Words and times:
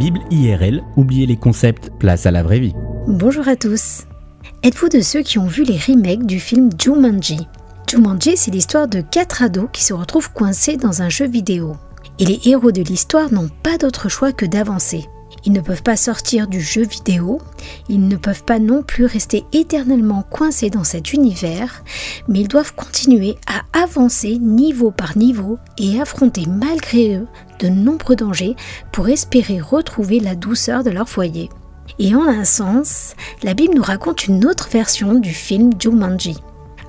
Bible 0.00 0.20
IRL, 0.30 0.82
oubliez 0.96 1.26
les 1.26 1.36
concepts, 1.36 1.90
place 1.98 2.24
à 2.24 2.30
la 2.30 2.42
vraie 2.42 2.58
vie. 2.58 2.72
Bonjour 3.06 3.46
à 3.48 3.54
tous. 3.54 4.04
Êtes-vous 4.62 4.88
de 4.88 5.02
ceux 5.02 5.20
qui 5.20 5.38
ont 5.38 5.46
vu 5.46 5.62
les 5.62 5.76
remakes 5.76 6.24
du 6.24 6.40
film 6.40 6.70
Jumanji? 6.82 7.46
Jumanji, 7.86 8.34
c'est 8.34 8.50
l'histoire 8.50 8.88
de 8.88 9.02
quatre 9.02 9.42
ados 9.42 9.68
qui 9.70 9.84
se 9.84 9.92
retrouvent 9.92 10.32
coincés 10.32 10.78
dans 10.78 11.02
un 11.02 11.10
jeu 11.10 11.26
vidéo. 11.26 11.76
Et 12.18 12.24
les 12.24 12.40
héros 12.46 12.72
de 12.72 12.80
l'histoire 12.80 13.30
n'ont 13.30 13.50
pas 13.62 13.76
d'autre 13.76 14.08
choix 14.08 14.32
que 14.32 14.46
d'avancer. 14.46 15.06
Ils 15.44 15.52
ne 15.52 15.60
peuvent 15.60 15.82
pas 15.82 15.98
sortir 15.98 16.48
du 16.48 16.62
jeu 16.62 16.86
vidéo, 16.86 17.38
ils 17.90 18.08
ne 18.08 18.16
peuvent 18.16 18.44
pas 18.44 18.58
non 18.58 18.82
plus 18.82 19.04
rester 19.04 19.44
éternellement 19.52 20.22
coincés 20.22 20.70
dans 20.70 20.84
cet 20.84 21.12
univers, 21.12 21.84
mais 22.26 22.40
ils 22.40 22.48
doivent 22.48 22.74
continuer 22.74 23.36
à 23.46 23.78
avancer 23.78 24.38
niveau 24.38 24.92
par 24.92 25.18
niveau 25.18 25.58
et 25.76 26.00
affronter 26.00 26.46
malgré 26.48 27.16
eux 27.16 27.26
de 27.60 27.68
nombreux 27.68 28.16
dangers 28.16 28.56
pour 28.92 29.08
espérer 29.08 29.60
retrouver 29.60 30.20
la 30.20 30.34
douceur 30.34 30.82
de 30.82 30.90
leur 30.90 31.08
foyer. 31.08 31.48
Et 31.98 32.14
en 32.14 32.26
un 32.26 32.44
sens, 32.44 33.14
la 33.42 33.54
Bible 33.54 33.74
nous 33.74 33.82
raconte 33.82 34.26
une 34.26 34.46
autre 34.46 34.68
version 34.68 35.14
du 35.14 35.32
film 35.32 35.70
Jumanji. 35.78 36.36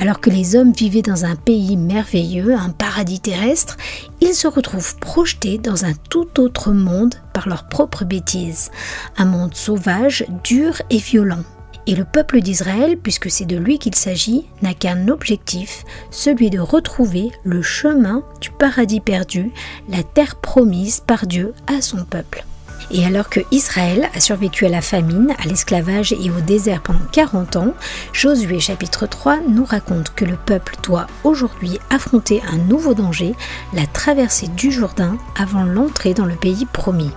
Alors 0.00 0.20
que 0.20 0.30
les 0.30 0.54
hommes 0.54 0.72
vivaient 0.72 1.02
dans 1.02 1.24
un 1.24 1.34
pays 1.34 1.76
merveilleux, 1.76 2.54
un 2.54 2.70
paradis 2.70 3.18
terrestre, 3.18 3.76
ils 4.20 4.34
se 4.34 4.46
retrouvent 4.46 4.96
projetés 4.98 5.58
dans 5.58 5.84
un 5.84 5.92
tout 6.08 6.40
autre 6.40 6.70
monde 6.70 7.16
par 7.32 7.48
leurs 7.48 7.68
propres 7.68 8.04
bêtises. 8.04 8.70
Un 9.16 9.24
monde 9.24 9.54
sauvage, 9.54 10.24
dur 10.44 10.80
et 10.90 10.98
violent. 10.98 11.42
Et 11.88 11.94
le 11.94 12.04
peuple 12.04 12.42
d'Israël, 12.42 12.98
puisque 12.98 13.30
c'est 13.30 13.46
de 13.46 13.56
lui 13.56 13.78
qu'il 13.78 13.94
s'agit, 13.94 14.44
n'a 14.60 14.74
qu'un 14.74 15.08
objectif, 15.08 15.86
celui 16.10 16.50
de 16.50 16.60
retrouver 16.60 17.30
le 17.44 17.62
chemin 17.62 18.22
du 18.42 18.50
paradis 18.50 19.00
perdu, 19.00 19.52
la 19.88 20.02
terre 20.02 20.36
promise 20.36 21.00
par 21.00 21.26
Dieu 21.26 21.54
à 21.66 21.80
son 21.80 22.04
peuple. 22.04 22.44
Et 22.90 23.06
alors 23.06 23.30
que 23.30 23.40
Israël 23.52 24.10
a 24.14 24.20
survécu 24.20 24.66
à 24.66 24.68
la 24.68 24.82
famine, 24.82 25.34
à 25.42 25.48
l'esclavage 25.48 26.12
et 26.12 26.30
au 26.30 26.40
désert 26.42 26.82
pendant 26.82 27.06
40 27.10 27.56
ans, 27.56 27.72
Josué 28.12 28.60
chapitre 28.60 29.06
3 29.06 29.38
nous 29.48 29.64
raconte 29.64 30.14
que 30.14 30.26
le 30.26 30.36
peuple 30.36 30.76
doit 30.82 31.06
aujourd'hui 31.24 31.78
affronter 31.88 32.42
un 32.52 32.58
nouveau 32.58 32.92
danger, 32.92 33.34
la 33.72 33.86
traversée 33.86 34.48
du 34.48 34.70
Jourdain 34.70 35.16
avant 35.40 35.64
l'entrée 35.64 36.12
dans 36.12 36.26
le 36.26 36.36
pays 36.36 36.66
promis. 36.70 37.12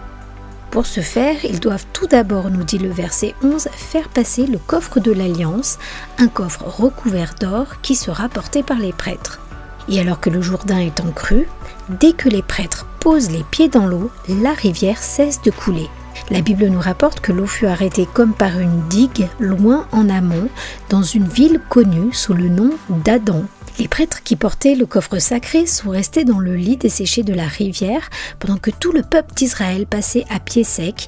Pour 0.72 0.86
ce 0.86 1.02
faire, 1.02 1.36
ils 1.44 1.59
doivent 1.59 1.86
tout 1.91 2.08
d'abord, 2.08 2.50
nous 2.50 2.64
dit 2.64 2.77
le 2.77 2.89
verset 2.89 3.36
11, 3.44 3.67
faire 3.73 4.08
passer 4.08 4.47
le 4.47 4.58
coffre 4.58 5.02
de 5.02 5.11
l'Alliance, 5.11 5.78
un 6.17 6.30
coffre 6.30 6.63
recouvert 6.63 7.36
d'or 7.38 7.81
qui 7.81 7.94
sera 7.94 8.30
porté 8.30 8.63
par 8.63 8.78
les 8.78 8.94
prêtres. 8.94 9.41
Et 9.89 10.00
alors 10.00 10.22
que 10.22 10.30
le 10.30 10.41
Jourdain 10.41 10.80
est 10.80 11.02
en 11.02 11.11
crue, 11.11 11.50
dès 11.89 12.13
que 12.13 12.30
les 12.30 12.41
prêtres 12.41 12.86
posent 13.02 13.31
les 13.31 13.44
pieds 13.44 13.67
dans 13.67 13.86
l'eau, 13.86 14.09
la 14.30 14.53
rivière 14.53 15.03
cesse 15.03 15.41
de 15.41 15.52
couler. 15.52 15.89
La 16.30 16.39
Bible 16.39 16.67
nous 16.67 16.80
rapporte 16.80 17.19
que 17.19 17.33
l'eau 17.33 17.47
fut 17.47 17.67
arrêtée 17.67 18.08
comme 18.13 18.33
par 18.33 18.58
une 18.58 18.88
digue 18.88 19.28
loin 19.39 19.88
en 19.91 20.09
amont, 20.09 20.47
dans 20.88 21.03
une 21.03 21.28
ville 21.28 21.59
connue 21.67 22.13
sous 22.13 22.33
le 22.33 22.47
nom 22.47 22.69
d'Adam. 22.89 23.44
Les 23.82 23.88
prêtres 23.88 24.22
qui 24.22 24.36
portaient 24.36 24.76
le 24.76 24.86
coffre 24.86 25.18
sacré 25.18 25.66
sont 25.66 25.90
restés 25.90 26.24
dans 26.24 26.38
le 26.38 26.56
lit 26.56 26.78
desséché 26.78 27.24
de 27.24 27.34
la 27.34 27.48
rivière 27.48 28.12
pendant 28.38 28.58
que 28.58 28.70
tout 28.70 28.92
le 28.92 29.02
peuple 29.02 29.34
d'Israël 29.34 29.88
passait 29.88 30.24
à 30.30 30.40
pied 30.40 30.64
sec, 30.64 31.08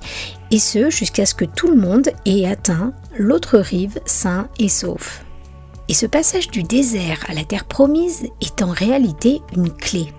et 0.50 0.58
ce 0.58 0.90
jusqu'à 0.90 1.28
ce 1.28 1.36
que 1.36 1.46
tout 1.46 1.68
le 1.68 1.80
monde 1.80 2.10
ait 2.26 2.48
atteint 2.48 2.92
l'autre 3.16 3.60
rive 3.60 4.00
sain 4.08 4.48
et 4.58 4.70
sauf. 4.70 5.24
Et 5.88 5.94
ce 5.94 6.08
passage 6.08 6.50
du 6.50 6.64
désert 6.64 7.24
à 7.28 7.36
la 7.36 7.44
terre 7.44 7.66
promise 7.66 8.24
est 8.42 8.64
en 8.64 8.72
réalité 8.72 9.44
une 9.56 9.72
clé 9.72 10.12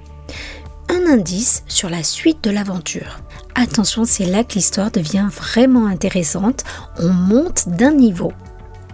un 0.91 1.11
indice 1.11 1.65
sur 1.67 1.91
la 1.91 2.05
suite 2.05 2.45
de 2.45 2.51
l'aventure. 2.51 3.19
Attention, 3.57 4.05
c'est 4.05 4.27
là 4.27 4.45
que 4.45 4.55
l'histoire 4.55 4.93
devient 4.93 5.27
vraiment 5.29 5.87
intéressante, 5.89 6.63
on 7.01 7.13
monte 7.13 7.69
d'un 7.71 7.93
niveau. 7.93 8.33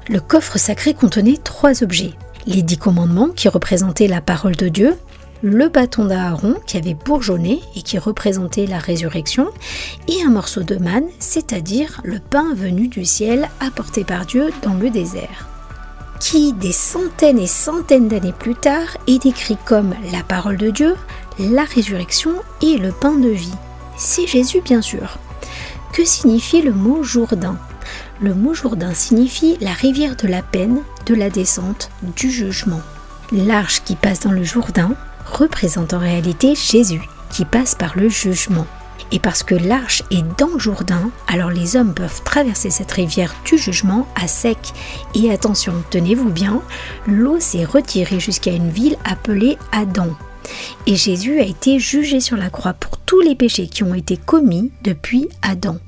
Le 0.08 0.20
coffre 0.20 0.56
sacré 0.56 0.94
contenait 0.94 1.36
trois 1.36 1.82
objets. 1.82 2.14
Les 2.46 2.62
dix 2.62 2.78
commandements 2.78 3.28
qui 3.28 3.48
représentaient 3.48 4.08
la 4.08 4.20
parole 4.20 4.56
de 4.56 4.68
Dieu, 4.68 4.96
le 5.42 5.68
bâton 5.68 6.04
d'Aaron 6.04 6.56
qui 6.66 6.76
avait 6.76 6.94
bourgeonné 6.94 7.60
et 7.76 7.82
qui 7.82 7.98
représentait 7.98 8.66
la 8.66 8.78
résurrection, 8.78 9.48
et 10.08 10.22
un 10.24 10.30
morceau 10.30 10.62
de 10.62 10.76
manne, 10.76 11.08
c'est-à-dire 11.18 12.00
le 12.04 12.18
pain 12.18 12.54
venu 12.54 12.88
du 12.88 13.04
ciel 13.04 13.48
apporté 13.60 14.04
par 14.04 14.26
Dieu 14.26 14.50
dans 14.62 14.74
le 14.74 14.90
désert 14.90 15.50
qui, 16.20 16.52
des 16.52 16.72
centaines 16.72 17.38
et 17.38 17.46
centaines 17.46 18.06
d'années 18.06 18.34
plus 18.38 18.54
tard, 18.54 18.98
est 19.08 19.22
décrit 19.22 19.56
comme 19.64 19.94
la 20.12 20.22
parole 20.22 20.58
de 20.58 20.70
Dieu, 20.70 20.94
la 21.38 21.64
résurrection 21.64 22.32
et 22.62 22.76
le 22.76 22.92
pain 22.92 23.16
de 23.16 23.30
vie. 23.30 23.54
C'est 23.96 24.26
Jésus 24.26 24.60
bien 24.60 24.82
sûr. 24.82 25.18
Que 25.92 26.04
signifie 26.04 26.62
le 26.62 26.72
mot 26.72 27.02
Jourdain 27.02 27.58
Le 28.20 28.34
mot 28.34 28.54
Jourdain 28.54 28.94
signifie 28.94 29.56
la 29.60 29.72
rivière 29.72 30.16
de 30.16 30.26
la 30.28 30.42
peine, 30.42 30.82
de 31.06 31.14
la 31.14 31.30
descente, 31.30 31.90
du 32.16 32.30
jugement. 32.30 32.82
L'arche 33.32 33.82
qui 33.84 33.96
passe 33.96 34.20
dans 34.20 34.32
le 34.32 34.44
Jourdain 34.44 34.94
représente 35.24 35.94
en 35.94 35.98
réalité 35.98 36.54
Jésus 36.54 37.02
qui 37.30 37.44
passe 37.44 37.74
par 37.74 37.96
le 37.96 38.08
jugement. 38.08 38.66
Et 39.12 39.18
parce 39.18 39.42
que 39.42 39.54
l'arche 39.54 40.02
est 40.10 40.24
dans 40.38 40.48
le 40.52 40.58
Jourdain, 40.58 41.10
alors 41.26 41.50
les 41.50 41.76
hommes 41.76 41.94
peuvent 41.94 42.22
traverser 42.24 42.70
cette 42.70 42.92
rivière 42.92 43.34
du 43.44 43.58
jugement 43.58 44.06
à 44.14 44.28
sec. 44.28 44.58
Et 45.14 45.32
attention, 45.32 45.74
tenez-vous 45.90 46.30
bien, 46.30 46.62
l'eau 47.06 47.40
s'est 47.40 47.64
retirée 47.64 48.20
jusqu'à 48.20 48.52
une 48.52 48.70
ville 48.70 48.96
appelée 49.04 49.58
Adam. 49.72 50.08
Et 50.86 50.96
Jésus 50.96 51.40
a 51.40 51.44
été 51.44 51.78
jugé 51.78 52.20
sur 52.20 52.36
la 52.36 52.50
croix 52.50 52.72
pour 52.72 52.98
tous 52.98 53.20
les 53.20 53.34
péchés 53.34 53.66
qui 53.66 53.82
ont 53.82 53.94
été 53.94 54.16
commis 54.16 54.70
depuis 54.82 55.28
Adam. 55.42 55.78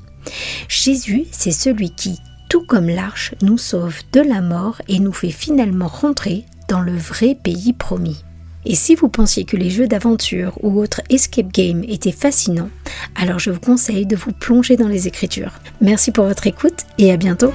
Jésus, 0.69 1.25
c'est 1.31 1.53
celui 1.53 1.91
qui, 1.91 2.19
tout 2.49 2.65
comme 2.65 2.89
l'arche, 2.89 3.35
nous 3.43 3.59
sauve 3.59 3.99
de 4.13 4.21
la 4.21 4.41
mort 4.41 4.81
et 4.89 4.99
nous 4.99 5.13
fait 5.13 5.31
finalement 5.31 5.89
rentrer 5.89 6.45
dans 6.69 6.81
le 6.81 6.97
vrai 6.97 7.35
pays 7.35 7.73
promis. 7.73 8.23
Et 8.65 8.75
si 8.75 8.95
vous 8.95 9.09
pensiez 9.09 9.45
que 9.45 9.57
les 9.57 9.71
jeux 9.71 9.89
d'aventure 9.89 10.57
ou 10.63 10.81
autres 10.81 11.01
escape 11.11 11.53
games 11.53 11.85
étaient 11.89 12.13
fascinants, 12.13 12.71
alors 13.17 13.39
je 13.39 13.51
vous 13.51 13.61
conseille 13.61 14.07
de 14.07 14.17
vous 14.17 14.33
plonger 14.33 14.77
dans 14.77 14.89
les 14.89 15.09
écritures. 15.09 15.59
Merci 15.81 16.13
pour 16.13 16.27
votre 16.27 16.47
écoute 16.47 16.87
et 16.99 17.11
à 17.11 17.17
bientôt 17.17 17.53